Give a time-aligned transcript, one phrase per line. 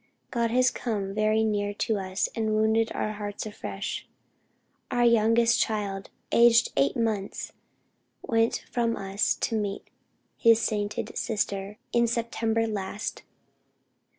[0.31, 4.07] "God has come very near to us and wounded our hearts afresh.
[4.89, 7.53] Our youngest child, aged 8 months,
[8.23, 9.87] went from us to meet
[10.39, 13.21] his sainted sister, in September last.